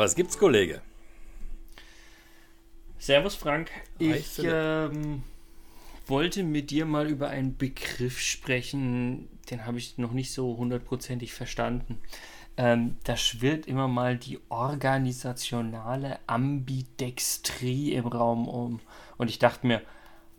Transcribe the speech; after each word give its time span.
Was 0.00 0.14
gibt's, 0.14 0.38
Kollege? 0.38 0.80
Servus, 2.98 3.34
Frank. 3.34 3.70
Ich 3.98 4.40
ähm, 4.42 5.24
wollte 6.06 6.42
mit 6.42 6.70
dir 6.70 6.86
mal 6.86 7.06
über 7.06 7.28
einen 7.28 7.58
Begriff 7.58 8.18
sprechen, 8.18 9.28
den 9.50 9.66
habe 9.66 9.76
ich 9.76 9.98
noch 9.98 10.12
nicht 10.12 10.32
so 10.32 10.56
hundertprozentig 10.56 11.34
verstanden. 11.34 12.00
Ähm, 12.56 12.96
da 13.04 13.18
schwirrt 13.18 13.66
immer 13.66 13.88
mal 13.88 14.16
die 14.16 14.38
organisationale 14.48 16.18
Ambidextrie 16.26 17.92
im 17.92 18.06
Raum 18.06 18.48
um. 18.48 18.80
Und 19.18 19.28
ich 19.28 19.38
dachte 19.38 19.66
mir, 19.66 19.82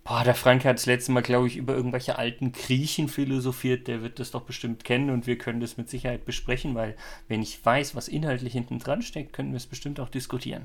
boah, 0.03 0.23
der 0.23 0.35
Frank 0.35 0.65
hat 0.65 0.77
das 0.77 0.85
letzte 0.85 1.11
Mal, 1.11 1.21
glaube 1.21 1.47
ich, 1.47 1.57
über 1.57 1.75
irgendwelche 1.75 2.17
alten 2.17 2.51
Griechen 2.51 3.07
philosophiert. 3.07 3.87
Der 3.87 4.01
wird 4.01 4.19
das 4.19 4.31
doch 4.31 4.41
bestimmt 4.41 4.83
kennen 4.83 5.09
und 5.09 5.27
wir 5.27 5.37
können 5.37 5.61
das 5.61 5.77
mit 5.77 5.89
Sicherheit 5.89 6.25
besprechen, 6.25 6.75
weil 6.75 6.95
wenn 7.27 7.41
ich 7.41 7.63
weiß, 7.63 7.95
was 7.95 8.07
inhaltlich 8.07 8.53
hinten 8.53 8.79
dran 8.79 9.01
steckt, 9.01 9.33
können 9.33 9.51
wir 9.51 9.57
es 9.57 9.67
bestimmt 9.67 9.99
auch 9.99 10.09
diskutieren. 10.09 10.63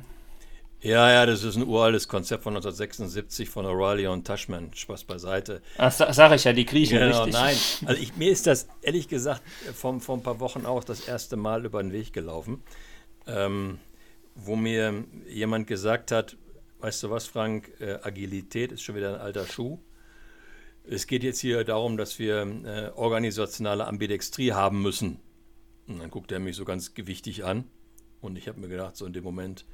Ja, 0.83 1.11
ja, 1.11 1.27
das 1.27 1.43
ist 1.43 1.57
ein 1.57 1.67
uraltes 1.67 2.07
Konzept 2.07 2.45
von 2.45 2.55
1976 2.55 3.49
von 3.49 3.65
O'Reilly 3.65 4.09
und 4.09 4.27
Tashman. 4.27 4.71
Spaß 4.75 5.05
beiseite. 5.05 5.63
Ach, 5.79 5.91
sag 5.91 6.33
ich 6.33 6.45
ja, 6.45 6.53
die 6.53 6.67
Griechen, 6.67 6.99
genau, 6.99 7.25
richtig. 7.25 7.33
Nein, 7.33 7.57
also 7.87 8.01
ich, 8.01 8.15
mir 8.17 8.31
ist 8.31 8.47
das 8.47 8.69
ehrlich 8.83 9.09
gesagt 9.09 9.43
vor, 9.75 9.99
vor 10.01 10.17
ein 10.17 10.23
paar 10.23 10.39
Wochen 10.39 10.67
auch 10.67 10.85
das 10.85 11.01
erste 11.01 11.37
Mal 11.37 11.65
über 11.65 11.83
den 11.83 11.93
Weg 11.93 12.13
gelaufen, 12.13 12.63
ähm, 13.27 13.79
wo 14.35 14.55
mir 14.55 15.05
jemand 15.29 15.67
gesagt 15.67 16.13
hat, 16.13 16.37
weißt 16.81 17.03
du 17.03 17.11
was, 17.11 17.27
Frank, 17.27 17.73
äh, 17.81 17.99
Agilität 18.03 18.73
ist 18.73 18.83
schon 18.83 18.97
wieder 18.97 19.15
ein 19.15 19.21
alter 19.21 19.47
Schuh. 19.47 19.79
Es 20.89 21.07
geht 21.07 21.25
jetzt 21.25 21.41
hier 21.41 21.65
darum, 21.65 21.97
dass 21.97 22.19
wir 22.19 22.43
äh, 22.65 22.91
organisationale 22.95 23.87
Ambidextrie 23.87 24.53
haben 24.53 24.83
müssen. 24.83 25.19
Und 25.89 26.01
dann 26.01 26.11
guckt 26.11 26.33
er 26.33 26.39
mich 26.39 26.57
so 26.57 26.65
ganz 26.65 26.95
gewichtig 26.95 27.45
an 27.45 27.65
und 28.21 28.37
ich 28.37 28.49
habe 28.49 28.61
mir 28.61 28.69
gedacht, 28.69 28.97
so 28.97 29.07
in 29.07 29.13
dem 29.13 29.25
Moment, 29.25 29.65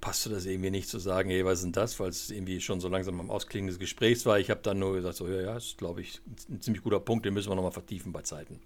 passte 0.00 0.30
das 0.30 0.46
irgendwie 0.46 0.70
nicht 0.70 0.88
zu 0.88 0.98
sagen, 0.98 1.30
hey, 1.30 1.44
was 1.44 1.58
ist 1.58 1.64
denn 1.64 1.72
das, 1.72 1.98
weil 1.98 2.10
es 2.10 2.30
irgendwie 2.30 2.60
schon 2.60 2.80
so 2.80 2.88
langsam 2.88 3.18
am 3.20 3.30
Ausklingen 3.30 3.68
des 3.68 3.78
Gesprächs 3.78 4.26
war. 4.26 4.38
Ich 4.38 4.50
habe 4.50 4.60
dann 4.62 4.78
nur 4.78 4.94
gesagt, 4.94 5.16
so, 5.16 5.28
ja, 5.28 5.40
ja, 5.40 5.56
ist, 5.56 5.78
glaube 5.78 6.00
ich, 6.00 6.20
ein 6.48 6.60
ziemlich 6.60 6.82
guter 6.82 7.00
Punkt, 7.00 7.26
den 7.26 7.34
müssen 7.34 7.50
wir 7.50 7.56
nochmal 7.56 7.72
vertiefen 7.72 8.12
bei 8.12 8.22
Zeiten. 8.22 8.60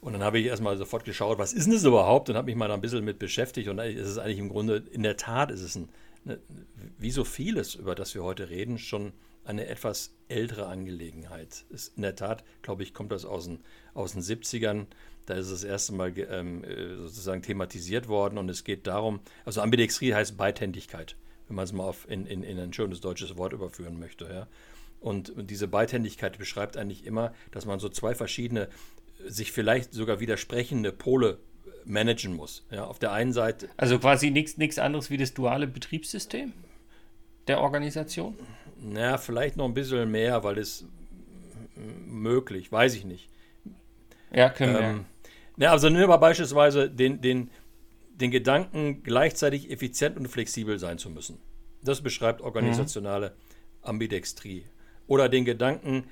Und 0.00 0.12
dann 0.12 0.22
habe 0.22 0.38
ich 0.38 0.46
erstmal 0.46 0.76
sofort 0.76 1.04
geschaut, 1.04 1.38
was 1.38 1.52
ist 1.52 1.64
denn 1.64 1.72
das 1.72 1.84
überhaupt 1.84 2.28
und 2.30 2.36
habe 2.36 2.46
mich 2.46 2.54
mal 2.54 2.70
ein 2.70 2.80
bisschen 2.80 3.04
mit 3.04 3.18
beschäftigt. 3.18 3.68
Und 3.68 3.78
es 3.78 4.08
ist 4.08 4.18
eigentlich 4.18 4.38
im 4.38 4.48
Grunde, 4.48 4.84
in 4.92 5.02
der 5.02 5.16
Tat 5.16 5.50
ist 5.50 5.62
es 5.62 5.74
ein, 5.74 5.88
wie 6.98 7.10
so 7.10 7.24
vieles, 7.24 7.74
über 7.74 7.94
das 7.94 8.14
wir 8.14 8.22
heute 8.22 8.50
reden, 8.50 8.78
schon 8.78 9.12
eine 9.44 9.66
etwas 9.66 10.12
ältere 10.28 10.66
Angelegenheit. 10.66 11.64
Ist 11.70 11.96
in 11.96 12.02
der 12.02 12.16
Tat, 12.16 12.44
glaube 12.62 12.82
ich, 12.82 12.94
kommt 12.94 13.12
das 13.12 13.24
aus 13.24 13.44
den, 13.44 13.60
aus 13.94 14.12
den 14.12 14.22
70ern. 14.22 14.86
Da 15.26 15.34
ist 15.34 15.46
es 15.46 15.60
das 15.60 15.64
erste 15.64 15.92
Mal 15.92 16.12
ähm, 16.16 16.64
äh, 16.64 16.96
sozusagen 16.96 17.42
thematisiert 17.42 18.08
worden 18.08 18.38
und 18.38 18.48
es 18.48 18.64
geht 18.64 18.86
darum, 18.86 19.20
also 19.44 19.60
Ambidextrie 19.60 20.14
heißt 20.14 20.36
Beidhändigkeit, 20.36 21.16
wenn 21.48 21.56
man 21.56 21.64
es 21.64 21.72
mal 21.72 21.84
auf 21.84 22.08
in, 22.08 22.26
in, 22.26 22.42
in 22.42 22.58
ein 22.58 22.72
schönes 22.72 23.00
deutsches 23.00 23.36
Wort 23.36 23.52
überführen 23.52 23.98
möchte. 23.98 24.24
Ja. 24.26 24.48
Und, 25.00 25.30
und 25.30 25.50
diese 25.50 25.68
Beidhändigkeit 25.68 26.38
beschreibt 26.38 26.76
eigentlich 26.76 27.04
immer, 27.04 27.32
dass 27.50 27.66
man 27.66 27.78
so 27.78 27.88
zwei 27.88 28.14
verschiedene, 28.14 28.68
sich 29.26 29.52
vielleicht 29.52 29.92
sogar 29.92 30.20
widersprechende 30.20 30.92
Pole 30.92 31.38
managen 31.86 32.34
muss. 32.34 32.66
Ja, 32.70 32.84
auf 32.84 32.98
der 32.98 33.12
einen 33.12 33.32
Seite. 33.32 33.68
Also 33.76 33.98
quasi 33.98 34.30
nichts 34.30 34.78
anderes 34.78 35.10
wie 35.10 35.16
das 35.16 35.34
duale 35.34 35.66
Betriebssystem 35.66 36.52
der 37.46 37.60
Organisation? 37.60 38.34
Na, 38.80 39.18
vielleicht 39.18 39.56
noch 39.56 39.64
ein 39.64 39.74
bisschen 39.74 40.10
mehr, 40.10 40.42
weil 40.44 40.58
es 40.58 40.84
möglich, 42.06 42.70
weiß 42.70 42.94
ich 42.94 43.04
nicht. 43.04 43.28
Ja, 44.32 44.50
können 44.50 44.74
wir. 44.74 44.80
Ähm, 44.80 45.04
ja, 45.56 45.72
also 45.72 45.88
nehmen 45.88 46.08
wir 46.08 46.18
beispielsweise 46.18 46.90
den, 46.90 47.20
den, 47.20 47.50
den 48.10 48.30
Gedanken, 48.30 49.02
gleichzeitig 49.02 49.70
effizient 49.70 50.16
und 50.16 50.28
flexibel 50.28 50.78
sein 50.78 50.98
zu 50.98 51.08
müssen. 51.10 51.38
Das 51.82 52.02
beschreibt 52.02 52.40
organisationale 52.40 53.30
mhm. 53.30 53.34
Ambidextrie. 53.82 54.64
Oder 55.06 55.28
den 55.28 55.44
Gedanken, 55.44 56.04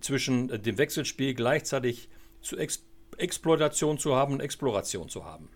zwischen 0.00 0.48
dem 0.62 0.78
Wechselspiel 0.78 1.34
gleichzeitig 1.34 2.08
zu 2.40 2.56
Ex 2.56 2.84
Exploitation 3.18 3.98
zu 3.98 4.16
haben 4.16 4.34
und 4.34 4.40
Exploration 4.40 5.08
zu 5.08 5.24
haben. 5.24 5.48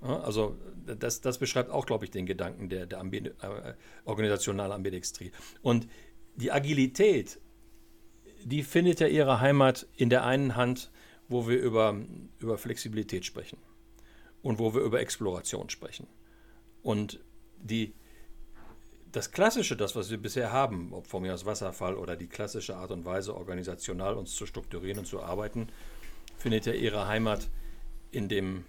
Also 0.00 0.56
das, 0.86 1.20
das 1.20 1.38
beschreibt 1.38 1.70
auch, 1.70 1.84
glaube 1.84 2.06
ich, 2.06 2.10
den 2.10 2.24
Gedanken 2.24 2.70
der, 2.70 2.86
der 2.86 3.00
Ambi 3.00 3.18
äh, 3.18 3.74
organisationalen 4.04 4.72
Ambidextrie. 4.72 5.30
Und 5.60 5.88
die 6.36 6.50
Agilität, 6.50 7.38
die 8.42 8.62
findet 8.62 9.00
ja 9.00 9.08
ihre 9.08 9.40
Heimat 9.40 9.86
in 9.96 10.08
der 10.08 10.24
einen 10.24 10.56
Hand 10.56 10.90
wo 11.30 11.46
wir 11.48 11.58
über, 11.58 11.96
über 12.40 12.58
Flexibilität 12.58 13.24
sprechen 13.24 13.56
und 14.42 14.58
wo 14.58 14.74
wir 14.74 14.82
über 14.82 15.00
Exploration 15.00 15.70
sprechen. 15.70 16.08
Und 16.82 17.20
die, 17.56 17.94
das 19.12 19.30
Klassische, 19.30 19.76
das, 19.76 19.94
was 19.94 20.10
wir 20.10 20.18
bisher 20.18 20.52
haben, 20.52 20.92
ob 20.92 21.06
von 21.06 21.22
mir 21.22 21.32
aus 21.32 21.46
Wasserfall 21.46 21.94
oder 21.94 22.16
die 22.16 22.26
klassische 22.26 22.76
Art 22.76 22.90
und 22.90 23.04
Weise, 23.04 23.36
organisational 23.36 24.14
uns 24.14 24.34
zu 24.34 24.44
strukturieren 24.44 24.98
und 24.98 25.06
zu 25.06 25.22
arbeiten, 25.22 25.68
findet 26.40 26.66
ja 26.66 26.72
ihre 26.72 27.06
Heimat 27.06 27.48
in 28.10 28.28
dem, 28.28 28.64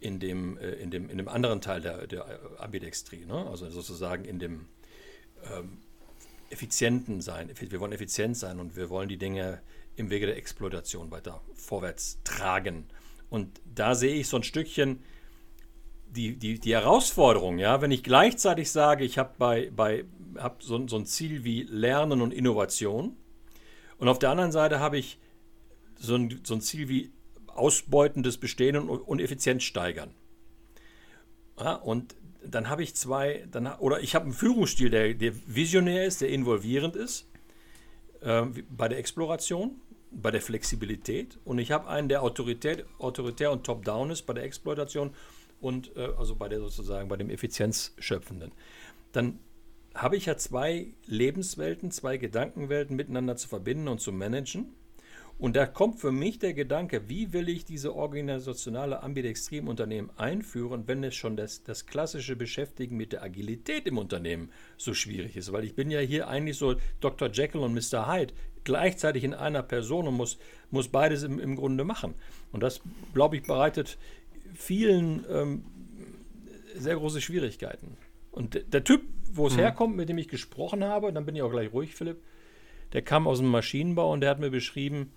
in 0.00 0.18
dem, 0.18 0.58
äh, 0.58 0.72
in 0.72 0.90
dem, 0.90 1.08
in 1.10 1.18
dem 1.18 1.28
anderen 1.28 1.60
Teil 1.60 1.80
der, 1.80 2.06
der 2.06 2.26
Ambidextrie, 2.58 3.24
ne? 3.24 3.46
also 3.46 3.70
sozusagen 3.70 4.24
in 4.24 4.38
dem 4.38 4.66
ähm, 5.44 5.78
effizienten 6.50 7.20
Sein. 7.20 7.50
Wir 7.54 7.80
wollen 7.80 7.92
effizient 7.92 8.36
sein 8.36 8.58
und 8.58 8.74
wir 8.74 8.88
wollen 8.90 9.08
die 9.08 9.18
Dinge 9.18 9.60
im 9.96 10.10
Wege 10.10 10.26
der 10.26 10.36
Exploitation 10.36 11.10
weiter 11.10 11.42
vorwärts 11.54 12.18
tragen. 12.24 12.86
Und 13.28 13.60
da 13.66 13.94
sehe 13.94 14.14
ich 14.14 14.28
so 14.28 14.38
ein 14.38 14.42
Stückchen 14.42 15.02
die, 16.10 16.38
die, 16.38 16.58
die 16.58 16.72
Herausforderung, 16.72 17.58
ja, 17.58 17.82
wenn 17.82 17.90
ich 17.90 18.02
gleichzeitig 18.02 18.70
sage, 18.70 19.04
ich 19.04 19.18
habe 19.18 19.34
bei, 19.36 19.70
bei, 19.74 20.04
hab 20.36 20.62
so, 20.62 20.88
so 20.88 20.96
ein 20.96 21.04
Ziel 21.04 21.44
wie 21.44 21.64
Lernen 21.64 22.22
und 22.22 22.32
Innovation 22.32 23.14
und 23.98 24.08
auf 24.08 24.18
der 24.18 24.30
anderen 24.30 24.52
Seite 24.52 24.80
habe 24.80 24.96
ich 24.96 25.18
so 25.98 26.14
ein, 26.14 26.40
so 26.44 26.54
ein 26.54 26.60
Ziel 26.60 26.88
wie 26.88 27.10
Ausbeuten 27.46 28.22
des 28.22 28.38
Bestehenden 28.38 28.88
und, 28.88 29.20
Effizienz 29.20 29.64
steigern. 29.64 30.10
Ja, 31.58 31.74
und 31.74 32.14
dann 32.44 32.68
habe 32.68 32.82
ich 32.82 32.94
zwei, 32.94 33.46
dann, 33.50 33.66
oder 33.66 34.00
ich 34.00 34.14
habe 34.14 34.26
einen 34.26 34.34
Führungsstil, 34.34 34.90
der, 34.90 35.14
der 35.14 35.32
visionär 35.46 36.06
ist, 36.06 36.20
der 36.20 36.28
involvierend 36.28 36.94
ist 36.94 37.26
äh, 38.20 38.44
bei 38.70 38.88
der 38.88 38.98
Exploration 38.98 39.80
bei 40.10 40.30
der 40.30 40.40
Flexibilität 40.40 41.38
und 41.44 41.58
ich 41.58 41.70
habe 41.70 41.88
einen, 41.88 42.08
der 42.08 42.22
autoritär, 42.22 42.84
autoritär 42.98 43.52
und 43.52 43.64
top-down 43.64 44.10
ist 44.10 44.22
bei 44.22 44.32
der 44.32 44.44
Exploitation 44.44 45.14
und 45.60 45.94
äh, 45.96 46.08
also 46.16 46.34
bei 46.34 46.48
der 46.48 46.60
sozusagen 46.60 47.08
bei 47.08 47.16
dem 47.16 47.30
Effizienzschöpfenden. 47.30 48.52
Dann 49.12 49.38
habe 49.94 50.16
ich 50.16 50.26
ja 50.26 50.36
zwei 50.36 50.94
Lebenswelten, 51.06 51.90
zwei 51.90 52.16
Gedankenwelten 52.16 52.96
miteinander 52.96 53.36
zu 53.36 53.48
verbinden 53.48 53.88
und 53.88 54.00
zu 54.00 54.12
managen. 54.12 54.74
Und 55.38 55.54
da 55.54 55.66
kommt 55.66 56.00
für 56.00 56.10
mich 56.10 56.40
der 56.40 56.52
Gedanke, 56.52 57.08
wie 57.08 57.32
will 57.32 57.48
ich 57.48 57.64
diese 57.64 57.94
organisationale 57.94 59.02
Ambidextrie 59.04 59.58
im 59.58 59.68
Unternehmen 59.68 60.10
einführen, 60.16 60.84
wenn 60.86 61.04
es 61.04 61.14
schon 61.14 61.36
das, 61.36 61.62
das 61.62 61.86
klassische 61.86 62.34
Beschäftigen 62.34 62.96
mit 62.96 63.12
der 63.12 63.22
Agilität 63.22 63.86
im 63.86 63.98
Unternehmen 63.98 64.50
so 64.76 64.94
schwierig 64.94 65.36
ist. 65.36 65.52
Weil 65.52 65.62
ich 65.62 65.76
bin 65.76 65.92
ja 65.92 66.00
hier 66.00 66.26
eigentlich 66.26 66.58
so 66.58 66.74
Dr. 67.00 67.30
Jekyll 67.30 67.60
und 67.60 67.72
Mr. 67.72 68.12
Hyde 68.12 68.34
gleichzeitig 68.64 69.22
in 69.22 69.32
einer 69.32 69.62
Person 69.62 70.08
und 70.08 70.14
muss, 70.14 70.38
muss 70.70 70.88
beides 70.88 71.22
im, 71.22 71.38
im 71.38 71.54
Grunde 71.54 71.84
machen. 71.84 72.14
Und 72.50 72.62
das, 72.64 72.80
glaube 73.14 73.36
ich, 73.36 73.44
bereitet 73.44 73.96
vielen 74.54 75.24
ähm, 75.30 75.64
sehr 76.74 76.96
große 76.96 77.20
Schwierigkeiten. 77.20 77.96
Und 78.32 78.54
der, 78.54 78.62
der 78.64 78.82
Typ, 78.82 79.02
wo 79.32 79.46
es 79.46 79.54
mhm. 79.54 79.60
herkommt, 79.60 79.96
mit 79.96 80.08
dem 80.08 80.18
ich 80.18 80.28
gesprochen 80.28 80.82
habe, 80.82 81.12
dann 81.12 81.24
bin 81.24 81.36
ich 81.36 81.42
auch 81.42 81.50
gleich 81.50 81.72
ruhig, 81.72 81.94
Philipp, 81.94 82.18
der 82.92 83.02
kam 83.02 83.26
aus 83.26 83.38
dem 83.38 83.48
Maschinenbau 83.48 84.12
und 84.12 84.20
der 84.20 84.30
hat 84.30 84.40
mir 84.40 84.50
beschrieben, 84.50 85.12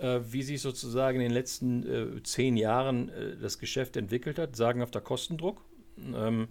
äh, 0.00 0.20
wie 0.30 0.42
sich 0.42 0.60
sozusagen 0.60 1.20
in 1.20 1.28
den 1.28 1.32
letzten 1.32 1.86
äh, 2.18 2.22
zehn 2.22 2.56
Jahren 2.56 3.08
äh, 3.10 3.36
das 3.36 3.58
Geschäft 3.58 3.96
entwickelt 3.96 4.38
hat, 4.38 4.56
sagenhafter 4.56 5.00
Kostendruck. 5.00 5.64
Ähm, 5.98 6.48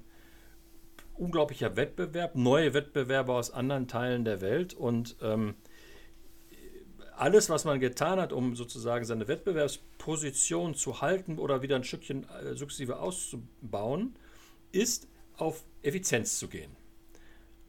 unglaublicher 1.15 1.75
Wettbewerb, 1.75 2.35
neue 2.35 2.73
Wettbewerber 2.73 3.35
aus 3.35 3.51
anderen 3.51 3.87
Teilen 3.87 4.25
der 4.25 4.41
Welt 4.41 4.73
und 4.73 5.17
ähm, 5.21 5.55
alles, 7.15 7.49
was 7.49 7.65
man 7.65 7.79
getan 7.79 8.19
hat, 8.19 8.33
um 8.33 8.55
sozusagen 8.55 9.05
seine 9.05 9.27
Wettbewerbsposition 9.27 10.73
zu 10.73 11.01
halten 11.01 11.37
oder 11.37 11.61
wieder 11.61 11.75
ein 11.75 11.83
Stückchen 11.83 12.25
äh, 12.29 12.55
sukzessive 12.55 12.99
auszubauen, 12.99 14.15
ist 14.71 15.07
auf 15.35 15.63
Effizienz 15.83 16.39
zu 16.39 16.47
gehen 16.47 16.75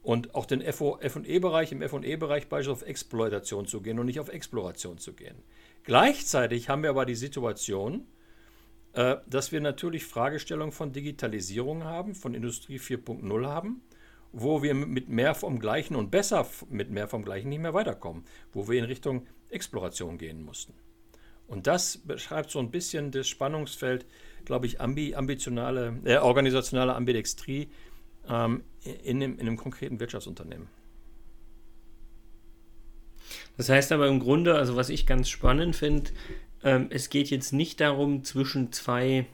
und 0.03 0.35
auch 0.35 0.45
den 0.45 0.61
FE-Bereich, 0.61 1.71
im 1.71 1.81
FE-Bereich 1.81 2.49
beispielsweise 2.49 2.71
auf 2.71 2.81
Exploitation 2.83 3.65
zu 3.65 3.81
gehen 3.81 3.97
und 3.99 4.05
nicht 4.05 4.19
auf 4.19 4.29
Exploration 4.29 4.97
zu 4.97 5.13
gehen. 5.13 5.41
Gleichzeitig 5.83 6.69
haben 6.69 6.83
wir 6.83 6.91
aber 6.91 7.05
die 7.05 7.15
Situation, 7.15 8.05
äh, 8.93 9.15
dass 9.27 9.51
wir 9.51 9.61
natürlich 9.61 10.05
Fragestellungen 10.05 10.73
von 10.73 10.91
Digitalisierung 10.91 11.85
haben, 11.85 12.15
von 12.15 12.33
Industrie 12.33 12.79
4.0 12.79 13.47
haben, 13.47 13.81
wo 14.33 14.61
wir 14.61 14.73
mit 14.73 15.07
mehr 15.07 15.35
vom 15.35 15.59
Gleichen 15.59 15.95
und 15.95 16.11
besser 16.11 16.45
mit 16.69 16.89
mehr 16.89 17.07
vom 17.07 17.23
Gleichen 17.23 17.49
nicht 17.49 17.61
mehr 17.61 17.73
weiterkommen, 17.73 18.25
wo 18.51 18.67
wir 18.67 18.77
in 18.77 18.85
Richtung 18.85 19.25
Exploration 19.49 20.17
gehen 20.17 20.43
mussten. 20.43 20.73
Und 21.47 21.67
das 21.67 21.97
beschreibt 21.97 22.49
so 22.49 22.59
ein 22.59 22.71
bisschen 22.71 23.11
das 23.11 23.27
Spannungsfeld, 23.27 24.05
glaube 24.43 24.65
ich, 24.65 24.81
ambi, 24.81 25.15
ambitionale, 25.15 25.99
äh, 26.03 26.17
organisationale 26.17 26.95
Ambidextrie 26.95 27.69
ähm, 28.27 28.63
in, 29.03 29.19
dem, 29.19 29.33
in 29.33 29.41
einem 29.41 29.57
konkreten 29.57 29.99
Wirtschaftsunternehmen. 29.99 30.67
Das 33.57 33.69
heißt 33.69 33.91
aber 33.91 34.07
im 34.07 34.19
Grunde, 34.19 34.55
also 34.55 34.75
was 34.75 34.89
ich 34.89 35.05
ganz 35.05 35.29
spannend 35.29 35.75
finde, 35.75 36.11
ähm, 36.63 36.87
es 36.89 37.09
geht 37.09 37.29
jetzt 37.29 37.53
nicht 37.53 37.79
darum, 37.79 38.23
zwischen 38.23 38.71
zwei 38.71 39.25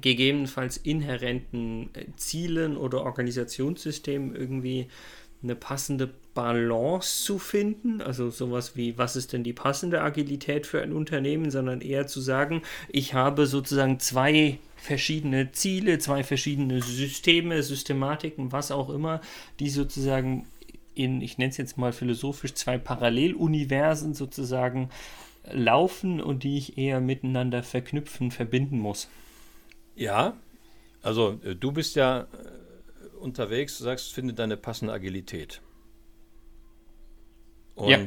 gegebenenfalls 0.00 0.76
inhärenten 0.76 1.90
äh, 1.94 2.06
Zielen 2.16 2.76
oder 2.76 3.02
Organisationssystemen 3.04 4.34
irgendwie 4.34 4.88
eine 5.42 5.54
passende 5.54 6.10
Balance 6.34 7.24
zu 7.24 7.38
finden, 7.38 8.00
also 8.00 8.28
sowas 8.28 8.76
wie, 8.76 8.98
was 8.98 9.16
ist 9.16 9.32
denn 9.32 9.44
die 9.44 9.52
passende 9.52 10.02
Agilität 10.02 10.66
für 10.66 10.82
ein 10.82 10.92
Unternehmen, 10.92 11.50
sondern 11.50 11.80
eher 11.80 12.06
zu 12.06 12.20
sagen, 12.20 12.62
ich 12.88 13.14
habe 13.14 13.46
sozusagen 13.46 14.00
zwei 14.00 14.58
verschiedene 14.78 15.52
Ziele, 15.52 15.98
zwei 15.98 16.24
verschiedene 16.24 16.80
Systeme, 16.80 17.62
Systematiken, 17.62 18.52
was 18.52 18.70
auch 18.70 18.90
immer, 18.90 19.20
die 19.60 19.68
sozusagen 19.68 20.46
in, 20.94 21.20
ich 21.20 21.38
nenne 21.38 21.50
es 21.50 21.56
jetzt 21.56 21.78
mal 21.78 21.92
philosophisch, 21.92 22.54
zwei 22.54 22.78
Paralleluniversen 22.78 24.14
sozusagen 24.14 24.90
laufen 25.50 26.20
und 26.20 26.42
die 26.42 26.58
ich 26.58 26.76
eher 26.76 27.00
miteinander 27.00 27.62
verknüpfen, 27.62 28.30
verbinden 28.30 28.78
muss. 28.78 29.08
Ja, 29.94 30.36
also 31.02 31.38
äh, 31.44 31.54
du 31.54 31.72
bist 31.72 31.96
ja 31.96 32.22
äh, 32.22 33.16
unterwegs, 33.20 33.78
du 33.78 33.84
sagst, 33.84 34.12
finde 34.12 34.34
deine 34.34 34.56
passende 34.56 34.92
Agilität. 34.92 35.60
Und 37.74 37.90
ja. 37.90 38.06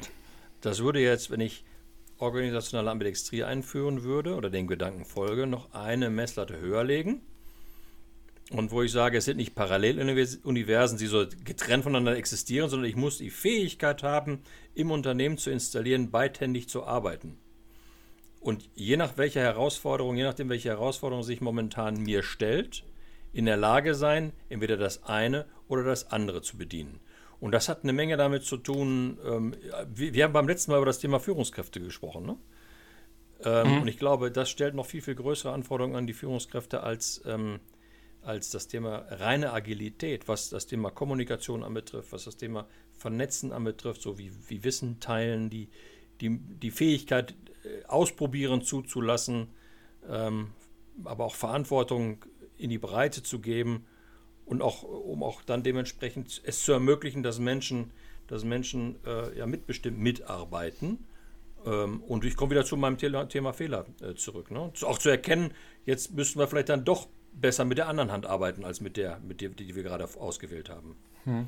das 0.62 0.84
würde 0.84 1.00
jetzt, 1.00 1.32
wenn 1.32 1.40
ich 1.40 1.64
organisationale 2.22 2.92
Ambidextrie 2.92 3.44
einführen 3.44 4.04
würde 4.04 4.36
oder 4.36 4.50
den 4.50 4.68
Gedanken 4.68 5.06
folge, 5.06 5.48
noch 5.48 5.74
eine 5.74 6.10
Messlatte 6.10 6.60
höher 6.60 6.84
legen. 6.84 7.22
Und 8.52 8.72
wo 8.72 8.82
ich 8.82 8.92
sage, 8.92 9.18
es 9.18 9.26
sind 9.26 9.38
nicht 9.38 9.56
Paralleluniversen, 9.56 10.98
die 10.98 11.06
so 11.08 11.26
getrennt 11.46 11.84
voneinander 11.84 12.18
existieren, 12.18 12.70
sondern 12.70 12.90
ich 12.90 12.98
muss 12.98 13.18
die 13.18 13.30
Fähigkeit 13.30 14.04
haben, 14.04 14.42
im 14.76 14.92
Unternehmen 14.92 15.38
zu 15.38 15.50
installieren, 15.52 16.12
beidhändig 16.12 16.68
zu 16.68 16.84
arbeiten. 16.84 17.38
Und 18.42 18.70
je 18.76 18.98
nach 18.98 19.18
welcher 19.18 19.42
Herausforderung, 19.42 20.18
je 20.18 20.24
nachdem, 20.24 20.50
welche 20.50 20.70
Herausforderung 20.70 21.24
sich 21.24 21.40
momentan 21.42 22.02
mir 22.02 22.24
stellt, 22.24 22.84
in 23.32 23.46
der 23.46 23.58
Lage 23.58 23.96
sein, 23.96 24.34
entweder 24.50 24.76
das 24.76 25.04
eine 25.04 25.46
oder 25.70 25.84
das 25.84 26.12
andere 26.12 26.42
zu 26.42 26.58
bedienen. 26.58 27.00
Und 27.42 27.54
das 27.54 27.68
hat 27.68 27.84
eine 27.84 27.92
Menge 27.92 28.18
damit 28.18 28.44
zu 28.44 28.56
tun. 28.56 29.18
Ähm, 29.26 29.56
wir, 29.94 30.14
wir, 30.14 30.24
haben 30.24 30.32
beim 30.32 30.48
letzten 30.48 30.72
Mal 30.72 30.78
über 30.78 30.86
das 30.86 31.00
Thema 31.00 31.20
Führungskräfte 31.20 31.82
gesprochen. 31.82 32.24
Ne? 32.26 32.38
Ähm, 33.44 33.68
mhm. 33.68 33.82
Und 33.82 33.88
ich 33.88 33.98
glaube, 33.98 34.32
das 34.32 34.50
stellt 34.50 34.76
noch 34.76 34.86
viel, 34.86 35.02
viel 35.02 35.16
größere 35.16 35.52
Anforderungen 35.52 35.96
an 35.96 36.06
die 36.06 36.14
Führungskräfte 36.14 36.84
als, 36.84 37.20
ähm, 37.26 37.60
als 38.22 38.52
das 38.52 38.68
Thema 38.68 39.08
reine 39.10 39.54
Agilität, 39.54 40.28
was 40.28 40.50
das 40.50 40.68
Thema 40.68 40.92
Kommunikation 40.92 41.64
anbetrifft, 41.64 42.14
was 42.14 42.26
das 42.26 42.38
Thema 42.38 42.68
Vernetzen 42.92 43.52
anbetrifft, 43.52 44.04
so 44.04 44.20
wie, 44.20 44.32
wie 44.48 44.64
Wissen 44.64 45.00
teilen, 45.00 45.50
die, 45.50 45.70
die, 46.22 46.38
die 46.38 46.72
Fähigkeit, 46.72 47.34
äh, 47.64 47.86
ausprobieren 47.88 48.62
zuzulassen, 48.62 49.48
ähm, 50.08 50.52
aber 51.04 51.26
auch 51.26 51.36
Verantwortung 51.36 52.24
in 52.56 52.70
die 52.70 52.78
Breite 52.78 53.24
zu 53.24 53.40
geben 53.40 53.88
und 54.52 54.62
auch, 54.62 54.84
um 54.84 55.24
auch 55.24 55.42
dann 55.44 55.64
dementsprechend 55.64 56.42
es 56.44 56.62
zu 56.62 56.74
ermöglichen, 56.74 57.24
dass 57.24 57.40
Menschen, 57.40 57.92
dass 58.28 58.44
Menschen 58.44 58.98
äh, 59.06 59.38
ja 59.38 59.46
mitbestimmt 59.46 59.98
mitarbeiten. 59.98 61.06
Ähm, 61.66 62.04
und 62.04 62.26
ich 62.26 62.36
komme 62.36 62.52
wieder 62.52 62.66
zu 62.66 62.76
meinem 62.76 62.98
Thema, 62.98 63.30
Thema 63.30 63.54
Fehler 63.54 63.86
äh, 64.02 64.14
zurück. 64.16 64.52
Ne? 64.52 64.74
Auch 64.82 64.98
zu 64.98 65.08
erkennen, 65.08 65.54
jetzt 65.86 66.14
müssten 66.16 66.38
wir 66.38 66.48
vielleicht 66.48 66.68
dann 66.68 66.84
doch 66.84 67.08
besser 67.32 67.64
mit 67.64 67.78
der 67.78 67.88
anderen 67.88 68.12
Hand 68.12 68.26
arbeiten, 68.26 68.66
als 68.66 68.82
mit 68.82 68.98
der, 68.98 69.22
mit 69.22 69.40
der 69.40 69.50
die 69.52 69.74
wir 69.74 69.84
gerade 69.84 70.04
ausgewählt 70.04 70.70
haben. 70.70 70.98
Hm. 71.24 71.48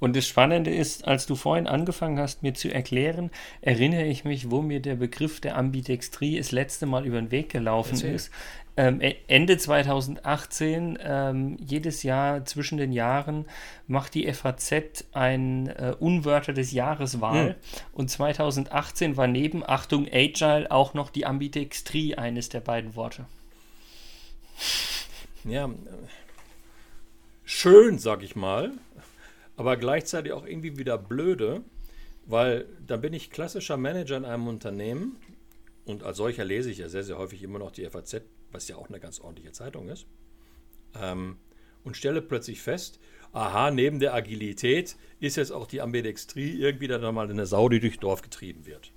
Und 0.00 0.16
das 0.16 0.26
Spannende 0.26 0.74
ist, 0.74 1.06
als 1.06 1.26
du 1.26 1.34
vorhin 1.34 1.66
angefangen 1.66 2.18
hast, 2.18 2.42
mir 2.42 2.54
zu 2.54 2.72
erklären, 2.72 3.30
erinnere 3.60 4.04
ich 4.04 4.24
mich, 4.24 4.50
wo 4.50 4.60
mir 4.60 4.80
der 4.80 4.96
Begriff 4.96 5.40
der 5.40 5.56
Ambidextrie 5.56 6.36
das 6.38 6.52
letzte 6.52 6.86
Mal 6.86 7.06
über 7.06 7.20
den 7.20 7.30
Weg 7.30 7.50
gelaufen 7.50 7.94
Erzähl. 7.94 8.14
ist. 8.14 8.30
Ähm, 8.76 9.00
e, 9.00 9.14
Ende 9.28 9.56
2018, 9.56 10.98
ähm, 11.00 11.56
jedes 11.64 12.02
Jahr 12.02 12.44
zwischen 12.44 12.76
den 12.76 12.92
Jahren, 12.92 13.46
macht 13.86 14.14
die 14.14 14.30
FAZ 14.32 15.04
ein 15.12 15.68
äh, 15.68 15.94
Unwörter 15.98 16.52
des 16.52 16.72
Jahres 16.72 17.20
Wahl. 17.20 17.50
Hm. 17.50 17.54
Und 17.92 18.10
2018 18.10 19.16
war 19.16 19.28
neben 19.28 19.62
Achtung 19.64 20.08
Agile 20.12 20.70
auch 20.70 20.92
noch 20.94 21.10
die 21.10 21.24
Ambidextrie 21.24 22.16
eines 22.16 22.48
der 22.48 22.60
beiden 22.60 22.96
Worte. 22.96 23.26
Ja, 25.44 25.70
schön, 27.44 27.98
sag 27.98 28.22
ich 28.22 28.34
mal 28.34 28.72
aber 29.56 29.76
gleichzeitig 29.76 30.32
auch 30.32 30.46
irgendwie 30.46 30.78
wieder 30.78 30.98
blöde, 30.98 31.62
weil 32.26 32.66
dann 32.86 33.00
bin 33.00 33.12
ich 33.12 33.30
klassischer 33.30 33.76
Manager 33.76 34.16
in 34.16 34.24
einem 34.24 34.46
Unternehmen 34.46 35.16
und 35.84 36.02
als 36.02 36.16
solcher 36.16 36.44
lese 36.44 36.70
ich 36.70 36.78
ja 36.78 36.88
sehr, 36.88 37.04
sehr 37.04 37.18
häufig 37.18 37.42
immer 37.42 37.58
noch 37.58 37.70
die 37.70 37.88
FAZ, 37.88 38.22
was 38.50 38.68
ja 38.68 38.76
auch 38.76 38.88
eine 38.88 39.00
ganz 39.00 39.20
ordentliche 39.20 39.52
Zeitung 39.52 39.88
ist, 39.88 40.06
ähm, 41.00 41.36
und 41.82 41.96
stelle 41.96 42.22
plötzlich 42.22 42.62
fest, 42.62 42.98
aha, 43.32 43.70
neben 43.70 44.00
der 44.00 44.14
Agilität 44.14 44.96
ist 45.20 45.36
jetzt 45.36 45.50
auch 45.50 45.66
die 45.66 45.82
Ambidextrie 45.82 46.58
irgendwie 46.58 46.86
dann 46.86 47.14
mal 47.14 47.28
eine 47.28 47.46
Sau, 47.46 47.68
die 47.68 47.80
durch 47.80 47.98
Dorf 47.98 48.22
getrieben 48.22 48.64
wird. 48.64 48.92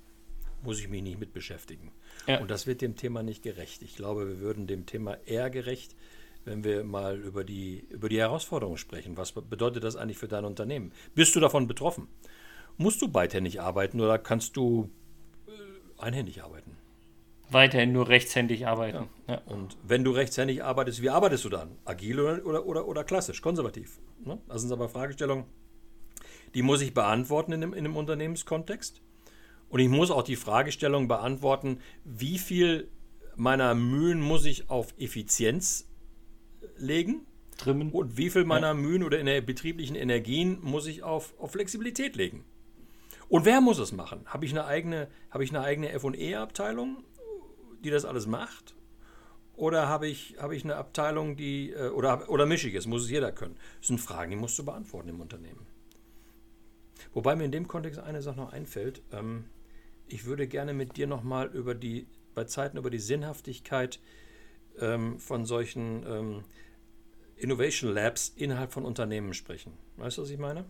Muss 0.62 0.80
ich 0.80 0.88
mich 0.88 1.02
nicht 1.02 1.20
mit 1.20 1.32
beschäftigen. 1.32 1.92
Ja. 2.26 2.40
Und 2.40 2.50
das 2.50 2.66
wird 2.66 2.80
dem 2.80 2.96
Thema 2.96 3.22
nicht 3.22 3.42
gerecht. 3.42 3.82
Ich 3.82 3.94
glaube, 3.94 4.26
wir 4.26 4.40
würden 4.40 4.66
dem 4.66 4.86
Thema 4.86 5.18
eher 5.26 5.50
gerecht, 5.50 5.94
wenn 6.48 6.64
wir 6.64 6.82
mal 6.82 7.18
über 7.18 7.44
die, 7.44 7.86
über 7.90 8.08
die 8.08 8.18
Herausforderungen 8.18 8.78
sprechen. 8.78 9.16
Was 9.16 9.32
bedeutet 9.32 9.84
das 9.84 9.96
eigentlich 9.96 10.18
für 10.18 10.28
dein 10.28 10.44
Unternehmen? 10.44 10.92
Bist 11.14 11.36
du 11.36 11.40
davon 11.40 11.66
betroffen? 11.66 12.08
Musst 12.76 13.02
du 13.02 13.08
beidhändig 13.08 13.60
arbeiten 13.60 14.00
oder 14.00 14.18
kannst 14.18 14.56
du 14.56 14.90
äh, 15.46 16.02
einhändig 16.02 16.42
arbeiten? 16.42 16.76
Weiterhin 17.50 17.92
nur 17.92 18.08
rechtshändig 18.08 18.66
arbeiten. 18.66 19.08
Ja. 19.26 19.34
Ja. 19.34 19.42
Und 19.46 19.76
wenn 19.82 20.04
du 20.04 20.10
rechtshändig 20.10 20.62
arbeitest, 20.62 21.02
wie 21.02 21.10
arbeitest 21.10 21.44
du 21.44 21.48
dann? 21.48 21.76
Agil 21.84 22.20
oder, 22.20 22.46
oder, 22.46 22.66
oder, 22.66 22.88
oder 22.88 23.04
klassisch, 23.04 23.42
konservativ? 23.42 24.00
Ne? 24.24 24.38
Das 24.48 24.62
sind 24.62 24.72
aber 24.72 24.88
Fragestellungen, 24.88 25.44
die 26.54 26.62
muss 26.62 26.80
ich 26.80 26.94
beantworten 26.94 27.52
in 27.52 27.62
einem, 27.62 27.72
in 27.72 27.84
einem 27.84 27.96
Unternehmenskontext. 27.96 29.02
Und 29.70 29.80
ich 29.80 29.88
muss 29.88 30.10
auch 30.10 30.22
die 30.22 30.36
Fragestellung 30.36 31.08
beantworten, 31.08 31.80
wie 32.04 32.38
viel 32.38 32.88
meiner 33.36 33.74
Mühen 33.74 34.20
muss 34.20 34.44
ich 34.44 34.70
auf 34.70 34.94
Effizienz 34.98 35.87
legen. 36.76 37.26
Trimmen. 37.56 37.90
Und 37.90 38.16
wie 38.16 38.30
viel 38.30 38.44
meiner 38.44 38.68
ja. 38.68 38.74
Mühen 38.74 39.02
oder 39.02 39.18
in 39.18 39.26
der 39.26 39.40
betrieblichen 39.40 39.96
Energien 39.96 40.58
muss 40.62 40.86
ich 40.86 41.02
auf, 41.02 41.34
auf 41.38 41.52
Flexibilität 41.52 42.16
legen? 42.16 42.44
Und 43.28 43.44
wer 43.44 43.60
muss 43.60 43.78
es 43.78 43.92
machen? 43.92 44.22
Habe 44.26 44.44
ich 44.44 44.52
eine 44.52 44.64
eigene, 44.64 45.08
habe 45.30 45.44
ich 45.44 45.50
eine 45.50 45.62
eigene 45.62 45.98
FE-Abteilung, 45.98 47.04
die 47.84 47.90
das 47.90 48.04
alles 48.04 48.26
macht? 48.26 48.74
Oder 49.54 49.88
habe 49.88 50.06
ich, 50.06 50.36
habe 50.38 50.54
ich 50.54 50.62
eine 50.62 50.76
Abteilung, 50.76 51.36
die, 51.36 51.72
äh, 51.72 51.88
oder, 51.88 52.30
oder 52.30 52.46
mische 52.46 52.68
ich 52.68 52.74
es? 52.74 52.86
Muss 52.86 53.02
es 53.02 53.10
jeder 53.10 53.32
können? 53.32 53.56
Das 53.80 53.88
sind 53.88 54.00
Fragen, 54.00 54.30
die 54.30 54.36
musst 54.36 54.58
du 54.58 54.64
beantworten 54.64 55.08
im 55.08 55.20
Unternehmen. 55.20 55.66
Wobei 57.12 57.34
mir 57.34 57.44
in 57.44 57.52
dem 57.52 57.66
Kontext 57.66 57.98
eine 57.98 58.22
Sache 58.22 58.36
noch 58.36 58.52
einfällt. 58.52 59.02
Ähm, 59.12 59.46
ich 60.06 60.24
würde 60.24 60.46
gerne 60.46 60.74
mit 60.74 60.96
dir 60.96 61.08
nochmal 61.08 61.48
über 61.48 61.74
die, 61.74 62.06
bei 62.34 62.44
Zeiten 62.44 62.78
über 62.78 62.88
die 62.88 63.00
Sinnhaftigkeit 63.00 64.00
ähm, 64.80 65.18
von 65.18 65.44
solchen 65.44 66.04
ähm, 66.06 66.44
Innovation 67.36 67.92
Labs 67.92 68.32
innerhalb 68.36 68.72
von 68.72 68.84
Unternehmen 68.84 69.34
sprechen. 69.34 69.72
Weißt 69.96 70.18
du, 70.18 70.22
was 70.22 70.30
ich 70.30 70.38
meine? 70.38 70.64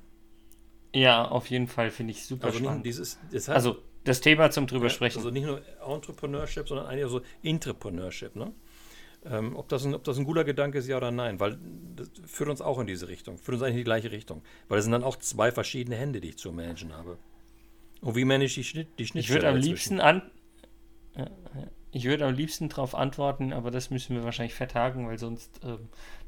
Ja, 0.95 1.27
auf 1.27 1.49
jeden 1.51 1.67
Fall 1.67 1.91
finde 1.91 2.13
ich 2.13 2.25
super 2.25 2.47
also 2.47 2.59
spannend. 2.59 2.87
Dieses, 2.87 3.19
das 3.31 3.49
heißt, 3.49 3.57
also 3.57 3.83
das 4.05 4.21
Thema 4.21 4.51
zum 4.51 4.67
drüber 4.67 4.87
ja, 4.87 4.91
sprechen. 4.91 5.19
Also 5.19 5.31
nicht 5.31 5.45
nur 5.45 5.61
Entrepreneurship, 5.87 6.69
sondern 6.69 6.87
eigentlich 6.87 7.11
so 7.11 7.21
Entrepreneurship. 7.43 8.37
Ne? 8.37 8.53
Ähm, 9.25 9.57
ob, 9.57 9.69
das 9.69 9.85
ein, 9.85 9.95
ob 9.95 10.05
das 10.05 10.19
ein 10.19 10.25
guter 10.25 10.45
Gedanke 10.45 10.79
ist, 10.79 10.89
ja 10.89 10.97
oder 10.97 11.11
nein, 11.11 11.41
weil 11.41 11.59
das 11.97 12.11
führt 12.25 12.49
uns 12.49 12.61
auch 12.61 12.79
in 12.79 12.87
diese 12.87 13.09
Richtung, 13.09 13.37
führt 13.37 13.57
uns 13.57 13.63
eigentlich 13.63 13.75
in 13.75 13.79
die 13.79 13.85
gleiche 13.85 14.11
Richtung. 14.11 14.43
Weil 14.69 14.79
es 14.79 14.85
sind 14.85 14.93
dann 14.93 15.05
auch 15.05 15.17
zwei 15.17 15.53
verschiedene 15.53 15.97
Hände, 15.97 16.21
die 16.21 16.29
ich 16.29 16.39
zu 16.39 16.53
managen 16.53 16.97
habe. 16.97 17.19
Und 18.01 18.15
wie 18.15 18.25
manage 18.25 18.47
ich 18.47 18.55
die, 18.55 18.65
Schnitt, 18.65 18.89
die 18.99 19.07
Schnittstelle? 19.07 19.39
Ich 19.39 19.45
würde 19.45 19.49
am 19.49 19.61
liebsten 19.61 20.01
an. 20.01 20.31
Ja, 21.17 21.29
ich 21.91 22.05
würde 22.05 22.27
am 22.27 22.35
liebsten 22.35 22.69
darauf 22.69 22.95
antworten, 22.95 23.53
aber 23.53 23.71
das 23.71 23.91
müssen 23.91 24.15
wir 24.15 24.25
wahrscheinlich 24.25 24.55
vertagen, 24.55 25.07
weil 25.07 25.19
sonst 25.19 25.65
äh, 25.65 25.79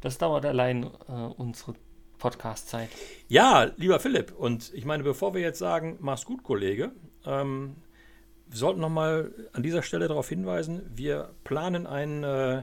das 0.00 0.18
dauert 0.18 0.46
allein 0.46 0.84
äh, 0.84 1.12
unsere 1.12 1.74
Podcast-Zeit. 2.18 2.88
Ja, 3.28 3.70
lieber 3.76 4.00
Philipp, 4.00 4.32
und 4.36 4.72
ich 4.74 4.84
meine, 4.84 5.02
bevor 5.02 5.34
wir 5.34 5.40
jetzt 5.40 5.58
sagen, 5.58 5.98
mach's 6.00 6.24
gut, 6.24 6.42
Kollege, 6.42 6.92
ähm, 7.24 7.76
wir 8.46 8.58
sollten 8.58 8.80
nochmal 8.80 9.32
an 9.52 9.62
dieser 9.62 9.82
Stelle 9.82 10.08
darauf 10.08 10.28
hinweisen, 10.28 10.90
wir 10.94 11.34
planen 11.44 11.86
ein, 11.86 12.24
äh, 12.24 12.62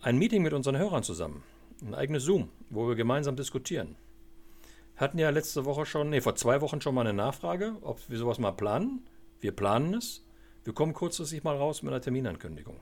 ein 0.00 0.18
Meeting 0.18 0.42
mit 0.42 0.52
unseren 0.52 0.76
Hörern 0.76 1.02
zusammen. 1.02 1.42
Ein 1.82 1.94
eigenes 1.94 2.24
Zoom, 2.24 2.50
wo 2.70 2.88
wir 2.88 2.94
gemeinsam 2.94 3.36
diskutieren. 3.36 3.96
Hatten 4.96 5.18
ja 5.18 5.30
letzte 5.30 5.64
Woche 5.64 5.86
schon, 5.86 6.10
nee, 6.10 6.20
vor 6.20 6.36
zwei 6.36 6.60
Wochen 6.62 6.80
schon 6.80 6.94
mal 6.94 7.02
eine 7.02 7.12
Nachfrage, 7.12 7.76
ob 7.82 8.00
wir 8.08 8.18
sowas 8.18 8.38
mal 8.38 8.52
planen. 8.52 9.06
Wir 9.40 9.52
planen 9.52 9.94
es. 9.94 10.25
Wir 10.66 10.74
kommen 10.74 10.94
kurzfristig 10.94 11.44
mal 11.44 11.56
raus 11.56 11.82
mit 11.82 11.92
einer 11.92 12.02
Terminankündigung. 12.02 12.80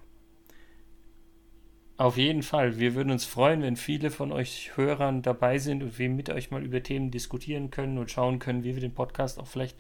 Auf 1.96 2.16
jeden 2.16 2.42
Fall. 2.42 2.78
Wir 2.78 2.94
würden 2.96 3.12
uns 3.12 3.24
freuen, 3.24 3.62
wenn 3.62 3.76
viele 3.76 4.10
von 4.10 4.32
euch 4.32 4.72
Hörern 4.76 5.22
dabei 5.22 5.58
sind 5.58 5.82
und 5.82 5.96
wir 5.98 6.08
mit 6.08 6.28
euch 6.28 6.50
mal 6.50 6.64
über 6.64 6.82
Themen 6.82 7.12
diskutieren 7.12 7.70
können 7.70 7.98
und 7.98 8.10
schauen 8.10 8.40
können, 8.40 8.64
wie 8.64 8.74
wir 8.74 8.80
den 8.80 8.94
Podcast 8.94 9.38
auch 9.38 9.46
vielleicht 9.46 9.76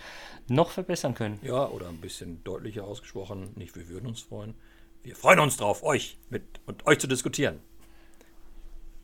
noch 0.46 0.70
verbessern 0.70 1.14
können. 1.14 1.40
Ja, 1.42 1.66
oder 1.66 1.88
ein 1.88 1.96
bisschen 1.96 2.44
deutlicher 2.44 2.84
ausgesprochen. 2.84 3.50
Nicht, 3.56 3.74
wir 3.74 3.88
würden 3.88 4.06
uns 4.06 4.20
freuen. 4.20 4.54
Wir 5.02 5.16
freuen 5.16 5.40
uns 5.40 5.56
drauf, 5.56 5.82
euch 5.82 6.18
mit 6.30 6.42
und 6.66 6.86
euch 6.86 6.98
zu 6.98 7.08
diskutieren. 7.08 7.58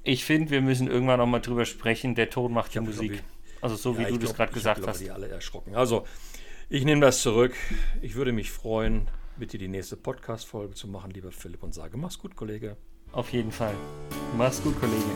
Ich 0.05 0.25
finde, 0.25 0.51
wir 0.51 0.61
müssen 0.61 0.87
irgendwann 0.87 1.21
auch 1.21 1.27
mal 1.27 1.41
drüber 1.41 1.65
sprechen. 1.65 2.15
Der 2.15 2.31
Ton 2.31 2.53
macht 2.53 2.75
die 2.75 2.81
Musik. 2.81 3.13
Ich, 3.15 3.23
also 3.61 3.75
so 3.77 3.99
wie 3.99 4.03
ja, 4.03 4.09
du 4.09 4.19
das 4.19 4.35
gerade 4.35 4.53
gesagt 4.53 4.87
hast. 4.87 5.01
Die 5.01 5.11
alle 5.11 5.29
erschrocken. 5.29 5.75
Also 5.75 6.07
ich 6.71 6.85
nehme 6.85 7.01
das 7.01 7.21
zurück. 7.21 7.53
Ich 8.01 8.15
würde 8.15 8.33
mich 8.33 8.53
freuen, 8.53 9.09
mit 9.37 9.53
dir 9.53 9.59
die 9.59 9.69
nächste 9.69 9.97
Podcast-Folge 9.97 10.75
zu 10.75 10.87
machen, 10.87 11.11
lieber 11.11 11.33
Philipp, 11.33 11.65
und 11.65 11.75
sage, 11.75 11.97
mach's 11.97 12.19
gut, 12.19 12.37
Kollege. 12.37 12.77
Auf 13.11 13.33
jeden 13.33 13.51
Fall. 13.51 13.75
Mach's 14.37 14.63
gut, 14.63 14.79
Kollege. 14.79 15.11